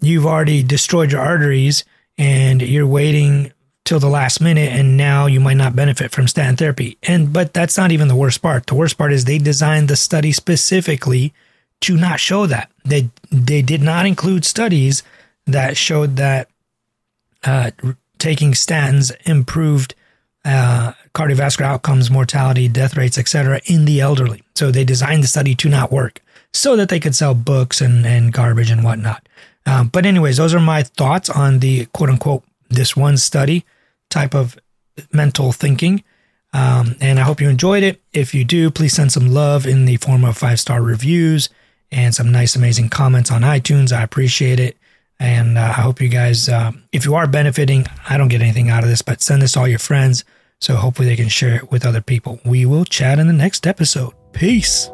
you've 0.00 0.26
already 0.26 0.62
destroyed 0.62 1.12
your 1.12 1.20
arteries 1.20 1.84
and 2.18 2.62
you're 2.62 2.86
waiting 2.86 3.52
till 3.84 4.00
the 4.00 4.08
last 4.08 4.40
minute 4.40 4.72
and 4.72 4.96
now 4.96 5.26
you 5.26 5.38
might 5.40 5.56
not 5.56 5.76
benefit 5.76 6.10
from 6.10 6.26
statin 6.26 6.56
therapy. 6.56 6.98
And 7.04 7.32
but 7.32 7.54
that's 7.54 7.76
not 7.76 7.92
even 7.92 8.08
the 8.08 8.16
worst 8.16 8.42
part. 8.42 8.66
The 8.66 8.74
worst 8.74 8.98
part 8.98 9.12
is 9.12 9.24
they 9.24 9.38
designed 9.38 9.88
the 9.88 9.96
study 9.96 10.32
specifically 10.32 11.32
to 11.82 11.96
not 11.96 12.20
show 12.20 12.46
that. 12.46 12.70
They 12.84 13.10
they 13.30 13.62
did 13.62 13.82
not 13.82 14.06
include 14.06 14.44
studies 14.44 15.02
that 15.46 15.76
showed 15.76 16.16
that 16.16 16.48
uh, 17.44 17.70
taking 18.18 18.52
statins 18.52 19.12
improved 19.26 19.94
uh, 20.44 20.92
cardiovascular 21.14 21.66
outcomes, 21.66 22.10
mortality, 22.10 22.68
death 22.68 22.96
rates, 22.96 23.18
etc. 23.18 23.60
in 23.66 23.84
the 23.84 24.00
elderly. 24.00 24.42
So 24.54 24.70
they 24.70 24.84
designed 24.84 25.22
the 25.22 25.28
study 25.28 25.54
to 25.56 25.68
not 25.68 25.92
work 25.92 26.22
so 26.52 26.76
that 26.76 26.88
they 26.88 27.00
could 27.00 27.14
sell 27.14 27.34
books 27.34 27.80
and, 27.80 28.06
and 28.06 28.32
garbage 28.32 28.70
and 28.70 28.82
whatnot. 28.82 29.28
Um, 29.66 29.88
but 29.88 30.06
anyways, 30.06 30.36
those 30.36 30.54
are 30.54 30.60
my 30.60 30.82
thoughts 30.82 31.28
on 31.28 31.58
the 31.58 31.86
quote 31.86 32.10
unquote 32.10 32.44
this 32.68 32.96
one 32.96 33.16
study 33.16 33.64
type 34.10 34.34
of 34.34 34.58
mental 35.12 35.52
thinking. 35.52 36.02
Um, 36.52 36.96
and 37.00 37.18
I 37.18 37.22
hope 37.22 37.40
you 37.40 37.48
enjoyed 37.48 37.82
it. 37.82 38.00
If 38.12 38.32
you 38.32 38.44
do, 38.44 38.70
please 38.70 38.94
send 38.94 39.12
some 39.12 39.28
love 39.28 39.66
in 39.66 39.84
the 39.84 39.96
form 39.96 40.24
of 40.24 40.38
five 40.38 40.60
star 40.60 40.80
reviews 40.80 41.48
and 41.90 42.14
some 42.14 42.32
nice, 42.32 42.56
amazing 42.56 42.88
comments 42.88 43.30
on 43.30 43.42
iTunes. 43.42 43.92
I 43.92 44.02
appreciate 44.02 44.60
it. 44.60 44.76
And 45.18 45.58
uh, 45.58 45.62
I 45.62 45.80
hope 45.80 46.00
you 46.00 46.08
guys, 46.08 46.48
uh, 46.48 46.72
if 46.92 47.04
you 47.04 47.14
are 47.14 47.26
benefiting, 47.26 47.86
I 48.08 48.16
don't 48.16 48.28
get 48.28 48.42
anything 48.42 48.70
out 48.70 48.82
of 48.82 48.88
this, 48.88 49.02
but 49.02 49.22
send 49.22 49.42
this 49.42 49.52
to 49.52 49.60
all 49.60 49.68
your 49.68 49.78
friends 49.78 50.24
so 50.60 50.76
hopefully 50.76 51.08
they 51.08 51.16
can 51.16 51.28
share 51.28 51.56
it 51.56 51.70
with 51.70 51.86
other 51.86 52.00
people. 52.00 52.40
We 52.44 52.66
will 52.66 52.84
chat 52.84 53.18
in 53.18 53.26
the 53.26 53.32
next 53.32 53.66
episode. 53.66 54.14
Peace. 54.32 54.90